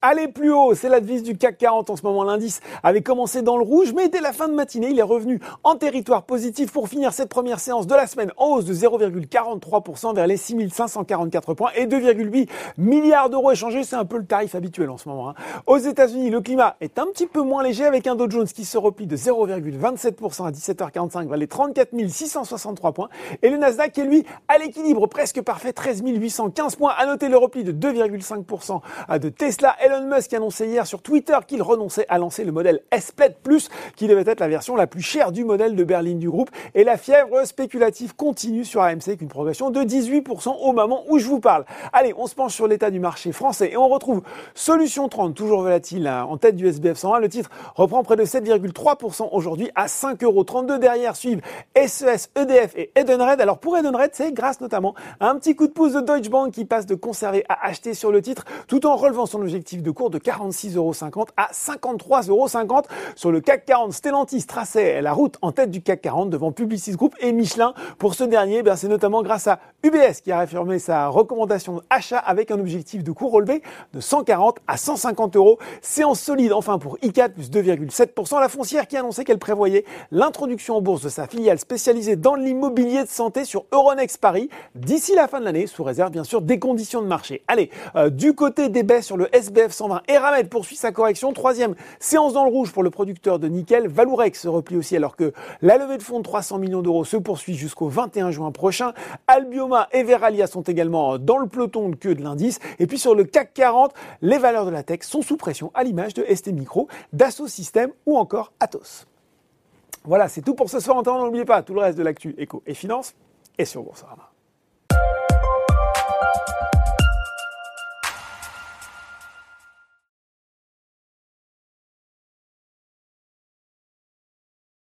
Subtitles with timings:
[0.00, 2.22] Allez plus haut, c'est la devise du CAC 40 en ce moment.
[2.22, 5.40] L'indice avait commencé dans le rouge, mais dès la fin de matinée, il est revenu
[5.64, 10.14] en territoire positif pour finir cette première séance de la semaine en hausse de 0,43%
[10.14, 13.82] vers les 6544 points et 2,8 milliards d'euros échangés.
[13.82, 15.30] C'est un peu le tarif habituel en ce moment.
[15.30, 15.34] Hein.
[15.66, 18.64] Aux États-Unis, le climat est un petit peu moins léger avec un Dow Jones qui
[18.64, 23.08] se replie de 0,27% à 17h45 vers les 34 663 points
[23.42, 26.92] et le Nasdaq est lui à l'équilibre presque parfait, 13 815 points.
[26.96, 31.62] À noter le repli de 2,5% de Tesla Elon Musk annonçait hier sur Twitter qu'il
[31.62, 35.32] renonçait à lancer le modèle S-Plaid Plus, qui devait être la version la plus chère
[35.32, 36.50] du modèle de berline du groupe.
[36.74, 41.18] Et la fièvre spéculative continue sur AMC avec une progression de 18% au moment où
[41.18, 41.64] je vous parle.
[41.94, 44.20] Allez, on se penche sur l'état du marché français et on retrouve
[44.54, 47.20] Solution 30, toujours volatile hein, en tête du SBF 101.
[47.20, 51.40] Le titre reprend près de 7,3% aujourd'hui à 5,32 Derrière suivent
[51.74, 53.40] SES, EDF et Edenred.
[53.40, 56.52] Alors pour Edenred, c'est grâce notamment à un petit coup de pouce de Deutsche Bank
[56.52, 59.90] qui passe de conserver à acheter sur le titre tout en relevant son objectif de
[59.90, 62.84] cours de 46,50€ à 53,50€
[63.16, 63.92] sur le CAC 40.
[63.92, 67.74] Stellantis traçait la route en tête du CAC 40 devant Publicis Group et Michelin.
[67.98, 72.18] Pour ce dernier, ben, c'est notamment grâce à UBS qui a réaffirmé sa recommandation d'achat
[72.18, 73.62] avec un objectif de cours relevé
[73.94, 75.58] de 140 à 150 euros.
[75.82, 78.40] Séance solide enfin pour ICAT plus 2,7%.
[78.40, 83.02] La foncière qui annonçait qu'elle prévoyait l'introduction en bourse de sa filiale spécialisée dans l'immobilier
[83.02, 86.58] de santé sur Euronext Paris d'ici la fin de l'année, sous réserve bien sûr des
[86.58, 87.42] conditions de marché.
[87.48, 90.02] Allez, euh, du côté des baisses sur le SBF 120.
[90.08, 91.32] Eramet poursuit sa correction.
[91.32, 93.88] Troisième séance dans le rouge pour le producteur de nickel.
[93.88, 97.16] Valourec se replie aussi alors que la levée de fonds de 300 millions d'euros se
[97.16, 98.92] poursuit jusqu'au 21 juin prochain.
[99.26, 102.58] Albioma et Veralia sont également dans le peloton de queue de l'indice.
[102.78, 105.84] Et puis sur le CAC 40, les valeurs de la tech sont sous pression à
[105.84, 109.06] l'image de ST Micro, Dassault Systèmes ou encore Atos.
[110.04, 110.96] Voilà, c'est tout pour ce soir.
[110.96, 113.14] En temps, n'oubliez pas tout le reste de l'actu éco et finance
[113.58, 114.30] et sur Boursorama.